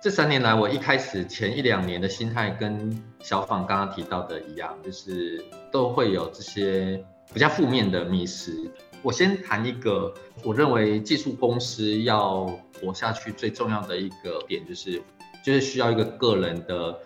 [0.00, 8.70] 这三年来，我一开始前一两年的心态跟小访刚刚提到的一样，就是都会有这些比较负面的迷失。
[9.02, 12.48] 我先谈一个，我认为技术公司要
[12.80, 15.02] 活下去最重要的一个点，就是
[15.42, 16.96] 就是需要一个个人的，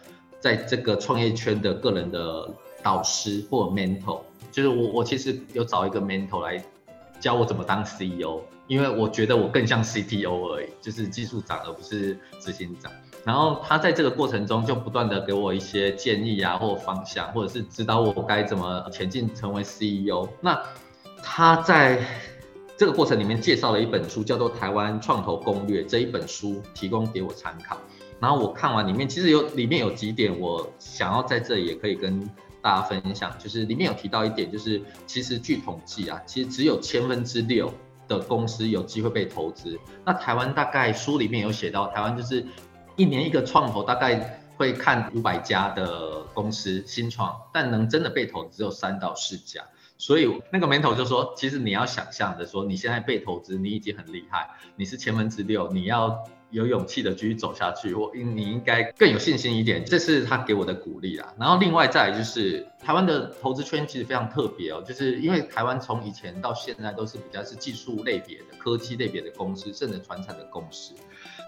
[0.40, 4.20] 在这个创业圈的个人的导师或 mentor。
[4.52, 6.62] 就是我我其实有找一个 mentor 来
[7.18, 8.42] 教我怎么当 CEO。
[8.68, 12.92] 因为我觉得我更像 CTO 而已，就是技术长而不是执行长。
[13.24, 20.28] 然后他在这个过程中就不断的给我一些建议啊，或方向，或者是指导我该怎么前进成为 CEO。
[20.40, 20.62] 那
[21.22, 22.00] 他在
[22.76, 27.76] 这个过程里面介绍了一本书，叫做《台湾创投攻略》这一本书，提供给我参考。
[28.20, 32.20] 然后我看完里面，其实有里面有几点我想要在这里也可以跟
[32.62, 37.72] 大家分享，就是里面有提到一点，就是其实据统计啊，其实只有千分之六。
[38.08, 42.44] 的公司有机会被投资，那台湾大概书里面有写到，台湾就是
[42.96, 49.62] 一年一个创投，大概会看五百家的公司新创，但能真的被投只有三到四家，
[49.98, 56.24] 所以那个 mentor 就说，其实你要想象的说，你现在被投资，你已经很厉害，你是前分之六，你要。
[56.50, 61.34] 有勇气的继续走下去，我应你应该更有信心一点，这是他给我的鼓励啦。
[61.38, 70.94] 然后另外再来就是台湾的投资圈其实非常特别哦，就是因为台湾从以前到现在都是比较是技术类别的、科技类别的公司，甚至传产的公司。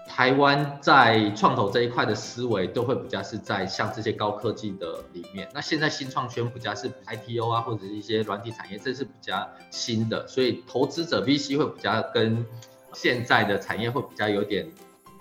[0.07, 5.47] 台湾在创投这一块的思维都会比较是在像这些高科技的里面。
[5.53, 12.45] 那现在新创圈比较是 ITO 啊，或者是一些软体产业，这是比较新的，所以投资者 VC 会比较跟
[12.93, 14.67] 现在的产业会比较有点。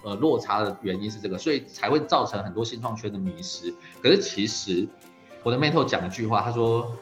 [0.02, 3.74] 呃，落差的原因是这个，所以才会造成很多新创圈的迷失。
[4.02, 4.86] 可是其实
[5.42, 6.96] 我的 mentor 讲一句话，他说，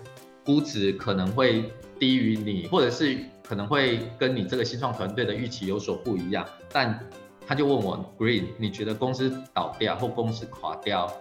[0.44, 6.44] 估值可能会低于你，或者是可能会跟你这个新创团队的预期有所不一样。
[6.72, 6.98] 但
[7.46, 11.12] 他就问我 Green，你觉得公司倒掉或公司垮掉，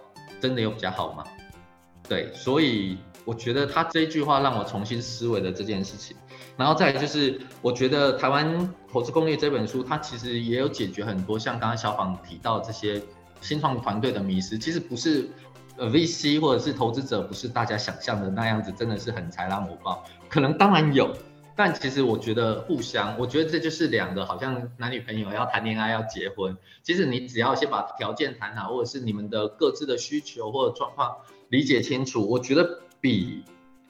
[0.41, 1.23] 真的有比较好吗？
[2.09, 6.15] 对，所以我觉得他这句话让我重新思维了这件事情。
[6.57, 12.99] 然后再来就是，我觉得台湾投资攻略这本书，它其实也有解决很多像刚刚小访提到这些
[13.41, 14.57] 新创团队的迷思。
[14.57, 15.29] 其实不是
[15.77, 20.03] 呃 VC 或者是投资者不是大家想象的那样子，真的是很豺狼虎豹。
[20.27, 21.15] 可能当然有，
[21.55, 31.17] 但其实我觉得互相，我觉得这就是两个好像男女朋友要谈恋爱要结婚，其实你只要先把条件谈好，或者是你们的各自的需求或者状况
[31.49, 33.43] 理解清楚，我觉得比。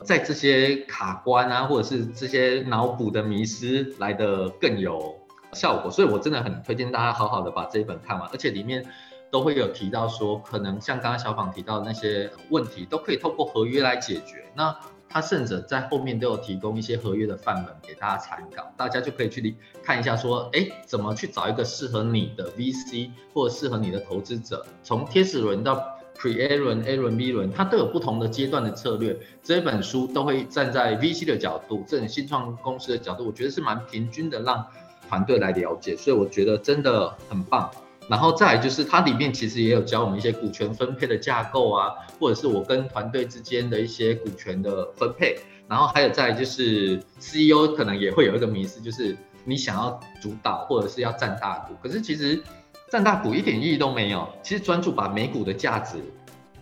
[0.03, 5.15] 在这些卡关啊，或者是这些脑补的迷思来得更有
[5.53, 8.85] 效果，所以我真的很推荐大家好好的把这一本看完，而且里面
[9.31, 14.45] 都会有提到说，可能像刚刚小访提到的那些问题，都可以透过合约来解决。
[14.55, 14.73] 那
[15.09, 25.96] 他甚至在后面都有提供一些合约的范本给大家参考，大家就可以去看一下，说，哎，怎么去找一个适合你的 VC 或者适合你的投资者，从天使轮到。
[26.19, 29.15] Pre-A 轮、A 轮、B 轮，它都有不同的阶段的策略。
[29.43, 34.65] 这本书都会站在 VC 的角度，这种新创公司的角度，我觉得是蛮平均的，让
[35.07, 35.95] 团队来了解。
[35.95, 37.69] 所以我觉得真的很棒。
[38.09, 45.37] 然后再就是它里面其实也有教我们一些股权分配的架构啊，或者是我跟团队之间的一些股权的分配。
[45.67, 52.41] 然后还有再就是 CEO 可能也会有一个迷思，就是你想要主导或者是要占大股，可是其实。
[52.89, 55.97] 占大股一点意义都没有，其实专注把美股的价值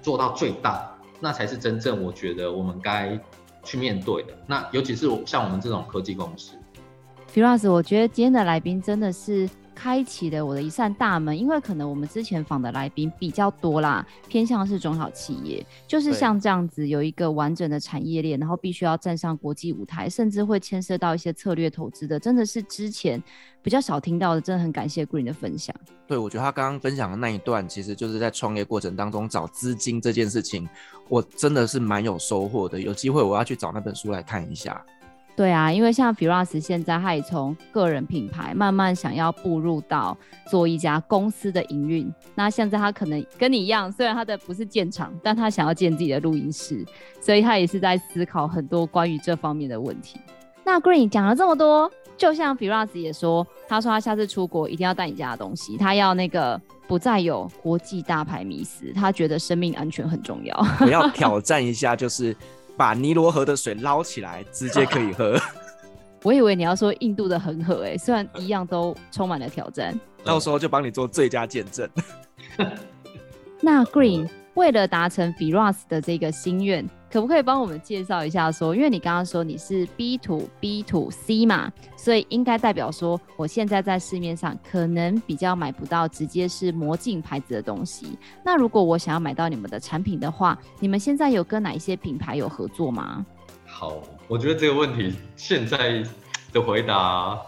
[0.01, 3.19] 做到最大，那才是真正我觉得我们该
[3.63, 4.33] 去面对的。
[4.47, 6.55] 那尤其是像我们这种科技公司
[7.33, 9.49] ，Firas，我觉得今天的来宾真的是。
[9.75, 23.21] 开启了我的一扇大门，因为可能我们之前访的来宾比较多啦，偏向是中小企业，就是像这样子有一个完整的产业链，然后必须要站上国际舞台，甚至会牵涉到一些策略投资的，真的是之前
[23.61, 25.75] 比较少听到的，真的很感谢 Green 的分享。
[26.07, 30.67] 对，我觉得他刚刚分享的那一段，其实就是在创业过程当中找资金这件事情，
[31.09, 32.79] 我真的是蛮有收获的。
[32.79, 34.83] 有机会我要去找那本书来看一下。
[35.35, 40.17] 对啊，因为像 Firas 现在他也从个人品牌慢慢想要步入到
[40.47, 42.09] 做一家公司的营运。
[42.35, 46.85] 那现在他可能跟你一样，虽然他的不是建厂，但他想要建自己的录音室，
[47.19, 50.17] 所以他也是在思考很多关于这方面的问题。
[50.63, 60.65] 那 Green 讲了这么多，就像 Firas 也说，他说他下次出国一定要带你家的东西，他要那个不再有国际大牌迷思，他觉得生命安全很重要。
[60.79, 62.33] 我要挑战一下，就是。
[62.77, 65.39] 把尼罗河的水捞起来，直接可以喝。
[66.23, 69.97] 我以为你要说印度的恒河，哎，虽然一样都充满了挑战。
[70.23, 71.88] 到时候就帮你做最佳见证。
[73.61, 76.85] 那 Green 为了达成 Firas 的这个心愿。
[77.11, 78.73] 可不可以帮我们介绍一下说？
[78.73, 88.19] 说，因为你刚刚说你是 B to B to C 嘛，所以应该代表说，我现在在市面上可能比较买不到直接是魔镜牌子的东西。
[88.43, 93.25] 那如果我想要买到你们的产品的话，你们现在有跟哪一些品牌有合作吗？
[93.65, 96.03] 好，我觉得这个问题现在
[96.51, 97.39] 的回答。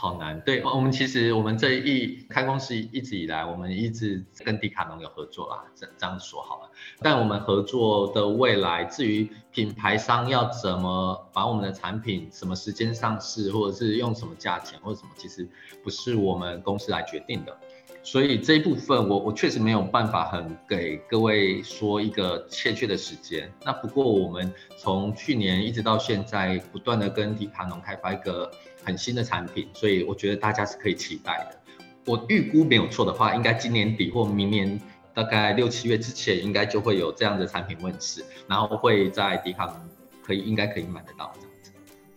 [0.00, 6.70] 好难，对，我们其实我们这一开公司一直以来，我们一直跟迪卡侬有合作啦，这这样说好了。
[7.00, 15.48] 但我们合作的未来，至于品牌商要怎么把我们的产品什么时间上市，或者是用什么价钱或者什么，其实
[15.82, 17.58] 不是我们公司来决定的。
[18.04, 23.52] 所以这一部分我我确实没有办法很给各位说一个确切的时间。
[23.64, 28.50] 那不过我们从去年一直到现在，不断的跟迪卡侬开发一个
[28.88, 31.58] 很新的产品，所以我觉得大家是可以期待的。
[32.06, 34.80] 我预估没有错的话，应该今年底或明年
[35.12, 39.74] 大概六七月之前，应该就会有这样的产品问世，然后会在迪卡侬
[40.24, 41.70] 可以应该可以买得到这样子。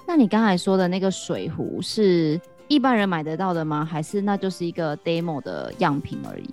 [0.07, 2.39] 那你刚才说的那个水壶是？
[2.69, 3.83] 一般人买得到的吗？
[3.83, 6.49] 还是那就是一个 demo 的样品而已？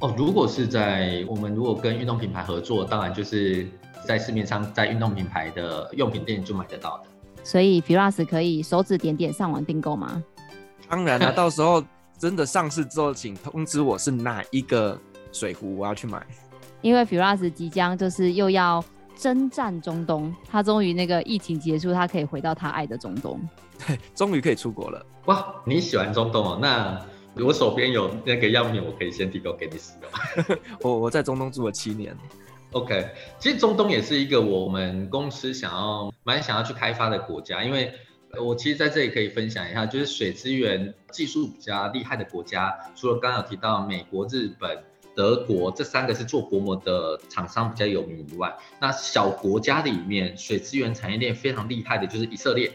[0.00, 3.66] 哦，如果是在我们如果跟运动品牌合作，当然就是
[4.06, 7.04] 在市面上在运动品牌的用品店就买得到的。
[7.44, 10.20] 所以 Firas 可以手指点点上网订购吗？
[10.88, 11.84] 当然了， 到时候
[12.18, 14.98] 真的上市之后，请通知我是哪一个
[15.30, 16.26] 水壶，我要去买。
[16.80, 18.84] 因为 Firas 即将就是又要
[19.16, 23.40] 征战中东，他终于那个疫情结束，他可以回到他爱的中东。
[23.86, 25.04] 对， 终于可以出国了。
[25.26, 26.58] 哇，你喜欢中东哦？
[26.60, 27.00] 那
[27.42, 30.58] 我手边有那个样品，我可以先提供给你使用。
[30.82, 32.16] 我我在中东住了七年。
[32.74, 33.08] OK，
[33.38, 37.92] 其实中东也是一个我们公司想要蛮想要去开发的国家，因为
[38.36, 44.76] 我其实在这里可以分享一下，就是水资源技术比较厉害的国家，除了刚刚有提到美国、日本、
[45.14, 52.72] 德国这三个是做薄膜的厂商比较有名以外，那小国家里面水资源产业链非常厉害的就是以色列、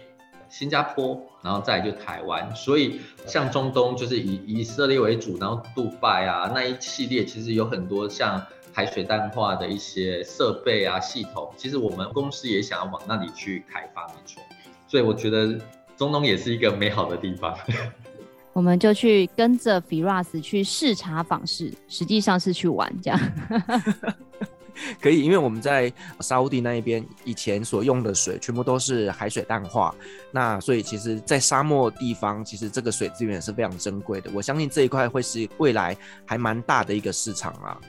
[0.48, 2.56] 新加坡，然后再就台湾。
[2.56, 8.42] 所以像中东就是以以色列为主，然后杜拜啊那一系列其实有很多像
[8.72, 14.42] 海水淡化的一些设备啊系统，其实我们公司也想要往那里去开发，没错。
[14.88, 15.60] 所以我觉得
[15.98, 17.58] 中东也是一个美好的地方。
[18.54, 23.20] 我们就去跟着 Firas 去视察访视，实际上是去玩这样。
[25.02, 25.92] 可以，因为我们在
[26.22, 29.94] 沙乌地那一边以前所用的水全部都是海水淡化，
[30.32, 34.32] 那所以其实，在沙漠地方，其实这个水资源是非常珍贵的。
[34.34, 35.96] 我相信这一块会是未来
[36.26, 37.80] 还蛮大的一个市场啊。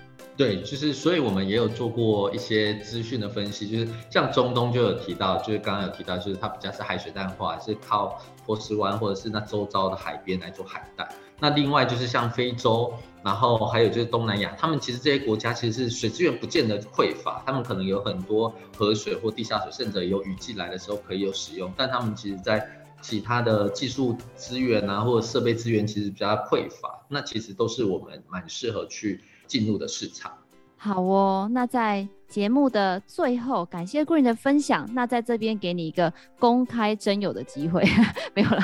[0.40, 11.06] 对，就是，所以我们也有做过一些资讯的分析，就是像中东就有提到，就是刚刚有提到，就是它比较是海水淡化，是靠波斯湾或者是那周遭的海边来做海淡。
[11.40, 12.90] 那另外就是像非洲，
[13.22, 22.66] 然后还有就是东南亚，他们其实这些国家其实是水资源不见得匮乏，他们可能有很多河水或地下水，甚至有雨季来的时候可以有使用，但他们其实在
[23.02, 29.22] 其他的技术资源啊或者设备资源其实比较匮乏，那其实都是我们蛮适合去。
[29.50, 30.30] 进入的市场，
[30.76, 31.50] 好哦。
[31.52, 34.88] 那在节目的最后，感谢 Green 的分享。
[34.94, 37.84] 那在这边给你一个公开征友的机会，
[38.32, 38.60] 没有了。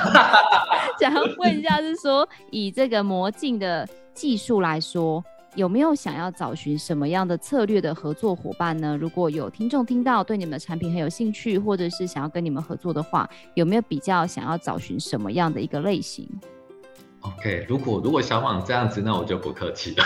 [0.97, 5.21] 想要问一下，是说以这个魔镜的技术来说，
[5.55, 8.97] 有没有想要找寻什么样的策略的合作伙伴呢？
[8.97, 16.27] 如果有听众听到对你们的产品很有兴趣，或者是想要跟你们合作的话，有没有比较想要找寻什么样的一个类型
[17.35, 20.03] ？OK，如果如果小访这样子，那我就不客气了。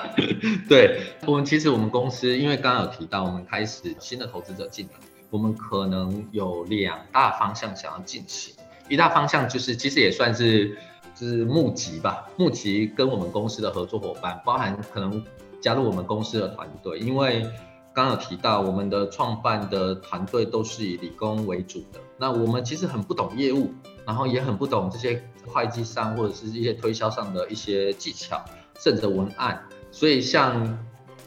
[0.68, 4.92] 对，我们其实我们公司，因为刚刚有提到，我们开始新的投资者进来，
[5.30, 8.54] 我们可能有两大方向想要进行。
[8.88, 10.76] 一大方向就是，其实也算是
[11.14, 15.24] 就是募集吧，募集跟我们公司的合作伙伴，包含可能
[15.60, 16.98] 加入我们公司的团队。
[16.98, 17.42] 因为
[17.92, 23.72] 刚刚有提到，我们的创办的团队都是以理工为主的，那我们其实很不懂业务。
[24.06, 28.44] 然后也很不懂这些会计上或者是一些推销上的一些技巧，
[28.78, 30.78] 甚至文案，所以像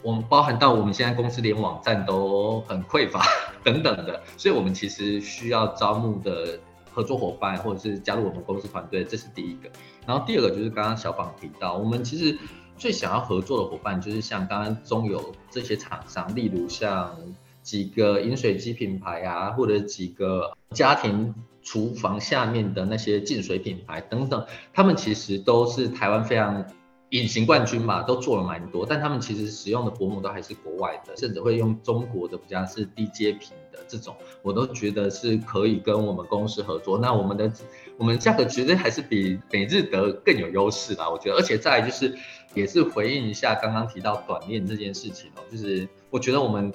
[0.01, 3.25] 我们包含到我们现在公司连网站都很匮乏
[3.63, 6.59] 等等的，所以我们其实需要招募的
[6.91, 9.69] 合作伙伴或者是加入我们公司团队，这是第一个。
[10.05, 12.37] 然后第二个就是刚刚小访提到，我们其实
[12.77, 17.15] 最想要合作的伙伴就是像刚刚中有这些厂商，例如像
[17.61, 21.33] 几个饮水机品牌啊，或者几个家庭。
[21.63, 26.65] 厨房下面的那些净水品牌等等，他们其实都是台湾非常
[27.09, 28.85] 隐形冠军嘛，都做了蛮多。
[28.85, 36.97] 但他们其实使用的薄膜都还是国外的，甚至会用中国的比较是低阶品的这种，我都觉得是可以跟我们公司合作。
[36.97, 37.51] 那我们的
[37.97, 41.37] 我们价格绝对还是比美日德更有优势啦，我觉得。
[41.37, 42.13] 而且再就是
[42.53, 46.73] 也是回应一下刚刚提到短链这件事情哦，就是我觉得我们。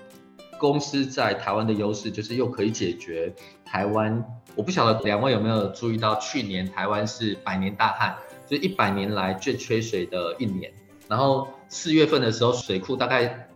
[0.58, 3.32] 公司在台湾的优势就是又可以解决
[3.64, 10.72] 台湾，我不晓得两位有没有注意到，去年台湾是百年大旱，就是一百年来最缺水的一年。
[11.06, 13.48] 然后四月份的时候，水库大概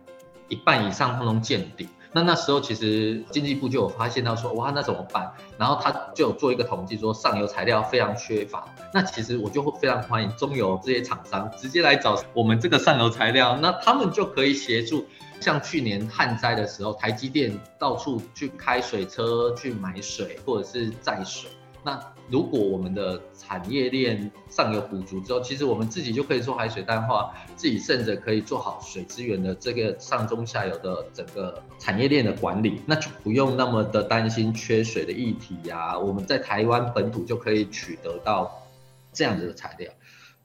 [0.47, 1.87] 一半以上通通见底。
[2.15, 5.31] 那那时候其实经济部就有发现到说，哇，那怎么办？
[5.57, 8.65] 然后他就有做一个统计，说上游材料非常缺乏。
[8.93, 15.07] 那其实我就会非常欢迎中游这些厂商直接来找我们这个上游材料，那他们就可以协助。
[15.43, 21.51] 像去年旱灾的时候，台积电到处去开水车去买水，或者是载水。
[21.83, 35.99] 那如果我们的产业链上游补足之后，其实我们自己就可以做海水淡化，自己甚至可以做好水资源的这个上中下游的整个产业链的管理，那就不用那么的担心缺水的议题呀。
[35.99, 38.63] 我们在台湾本土就可以取得到
[39.11, 39.91] 这样子的材料。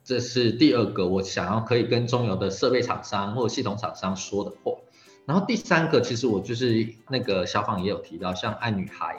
[0.03, 4.73] 这是第二个我想要可以跟中游的设备厂商或者系统厂商说的话。
[5.29, 9.15] 然后第三个，其实我就是那个小访也有提到，像爱女孩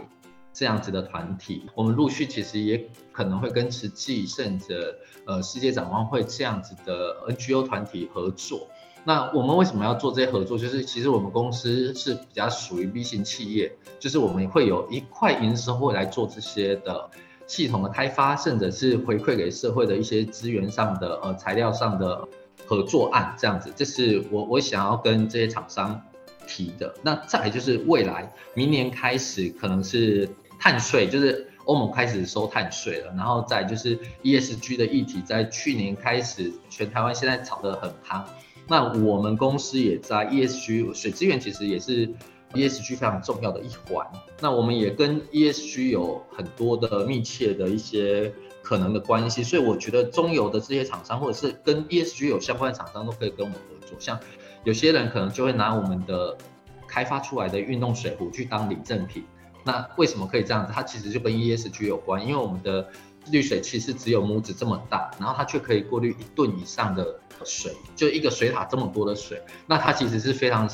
[0.52, 4.92] 这样子的团体，我们陆续其实也可能会跟慈济甚至
[5.24, 8.66] 呃世界展望会这样子的 NGO 团体合作。
[9.04, 10.58] 那我们为什么要做这些合作？
[10.58, 17.08] 就是其实我们公司是比较属于 B 型企业，就是我们会有一块营收会来做这些的
[17.46, 22.26] 系统的开发，甚至是回馈给社会的一些资源上的呃材料上的。
[22.66, 26.00] 合作案这样子，这是我我想要跟这些厂商
[26.46, 26.94] 提的。
[27.02, 33.12] 那再就是未来明年开始可能是碳税，就是欧盟开始收碳税了。
[33.16, 38.24] 然后再就是 ESG 的议题，在去年开始，全台湾现在炒得很夯。
[38.68, 42.08] 那我们公司也在 ESG 水资源，其实也是
[42.52, 44.06] ESG 非常重要的一环。
[44.40, 48.32] 那我们也跟 ESG 有很多的密切的一些。
[48.70, 53.96] 可能的关系，所以我觉得中游的这些厂商，或者是跟 ESG 有相关的厂商，都可以跟我们合作。
[53.98, 54.16] 像
[54.62, 56.38] 有些人可能就会拿我们的
[56.86, 59.24] 开发出来的运动水壶去当礼赠品。
[59.64, 60.72] 那为什么可以这样子？
[60.72, 62.88] 它其实就跟 ESG 有关，因为我们的
[63.32, 70.70] 滤水器是只有拇指这么大，然后它却可以过滤一吨以上的水，就一个水塔这么多的水，那它其实是非常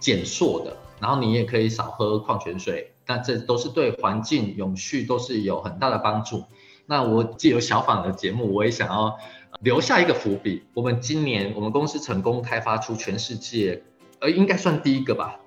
[0.00, 0.76] 减塑的。
[0.98, 6.42] 然后你也可以少喝矿泉水，那这都是对环境永续都是有很大的帮助。
[6.86, 9.18] 那我借由小访的节目，我也想要
[9.60, 10.62] 留下一个伏笔。
[10.72, 13.82] 我们今年我们公司成功开发出全世界，
[14.20, 15.40] 呃，应该算第一个吧，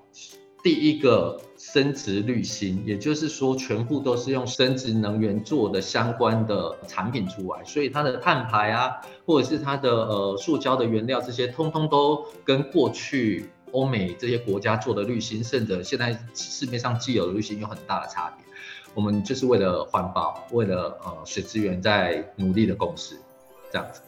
[0.62, 18.44] 第一个生殖滤芯，也就是说全部都是用生殖能源做的相关的产品出来，所以它的碳排啊，或者是它的呃塑胶的原料这些，通通都跟过去欧美这些国家做的滤芯，甚至现在市面上既有的滤芯有很大的差别。
[18.94, 23.16] 我们就是为了环保，为了呃水资源在努力的公司，
[23.70, 24.00] 这样子。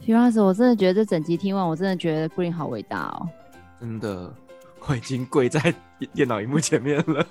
[0.00, 3.28] 徐老师，我真的觉得这整集听完，我真的觉得 Green 好伟大哦。
[3.80, 4.32] 真的，
[4.86, 5.74] 我已经跪在
[6.14, 7.26] 电脑荧幕前面了。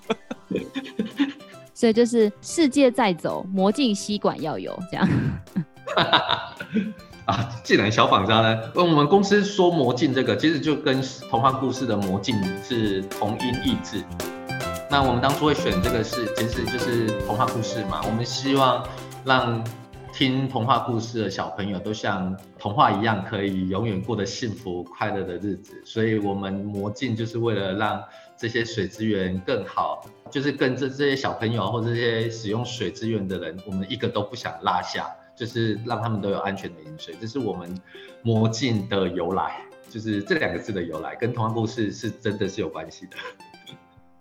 [1.74, 5.10] 所以就是世界在走，魔镜吸管要有这样。
[7.26, 14.04] 啊，既然小仿家呢，我们公司说魔镜这个，其实就跟童话故事的魔镜是同音异字。
[14.92, 18.02] 那我们当初会选这个是，其实就是童话故事嘛。
[18.06, 18.84] 我们希望
[19.24, 19.64] 让
[20.12, 25.80] 听童话故事的小朋友都像童话一样，可以永远过得幸福快乐的日子。
[25.86, 28.04] 所以，我们魔镜就是为了让
[28.36, 37.14] 这些水资源更好，就是跟这这些小朋友或这些使用水资源的人，我们一个都不想落下，就是让他们都有安全的饮水。
[37.22, 37.80] 这是我们
[38.24, 43.16] 魔镜的由来，就是这两个字的由来，跟童话故事是真的是有关系的。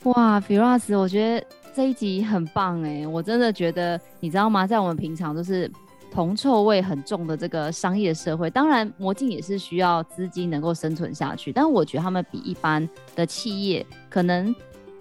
[0.05, 4.67] 哇，Firas，我觉得这一集很棒哎，我真的觉得，你知道吗？
[4.67, 5.71] 在我们平常都是
[6.11, 14.55] 铜臭味很重的这个商业社会，当然魔镜也是需要资金能够生存下去，但我觉得他们比一般的企业可能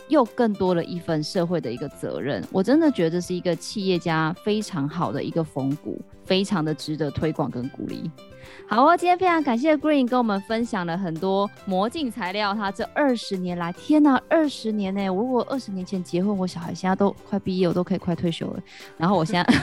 [0.09, 2.43] 又更多了一份社会的一个责任。
[2.51, 8.09] 我真的觉得这是一个企业家非常好的一个风骨，非常的值得推广跟鼓励。
[8.69, 12.53] 好哦，今天非常感谢 Green 跟我们分享了很多魔镜材料。
[12.53, 15.09] 他这二十年来，天哪，二十年呢！
[15.09, 18.59] 我如果二十年前结婚，我小孩现在都快毕业，我都可以快退休了。
[18.97, 19.53] 然后我现在，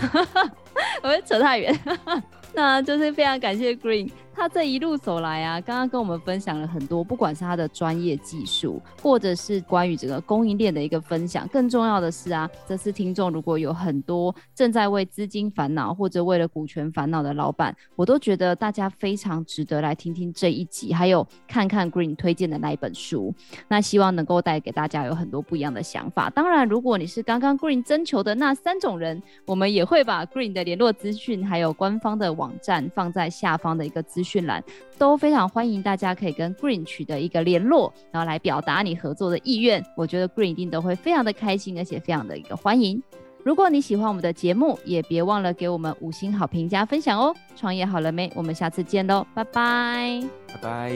[1.02, 1.78] 我会扯太远。
[2.52, 4.10] 那就是非常感谢 Green。
[4.34, 11.46] 他这一路走来啊，刚刚跟我们分享了很多，不管是他的专业技术，或者是关于这个供应链的一个分享。
[11.48, 23.32] 更重要的是啊，这次听众如果有很多正在为资金烦恼或者为了股权烦恼的老板，我都觉得大家非常值得来听听这一集，还有看看 Green 推荐的那一本书。
[23.68, 26.28] 那希望能够带给大家有很多不一样的想法。
[26.28, 34.64] 当然，如果你是刚刚 Green 征求的那三种人，我们也会把 Green 的联络资讯还有官方的网站放在下方的一个资讯栏
[34.98, 39.84] 都非常欢迎大家可以跟 Green 取得一个联络，然后来表达你合作的意愿。
[39.96, 43.00] 我觉得 Green 一定都会非常的开心，而且非常的一个欢迎。
[43.44, 47.34] 如果你喜欢我们的节目，也别忘了给我们五星好评加分享哦。
[47.54, 48.32] 创业好了没？
[48.34, 50.90] 我们下次见喽，拜拜，拜拜，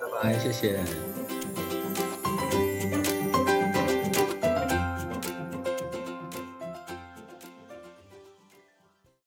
[0.00, 0.80] 拜拜，谢谢。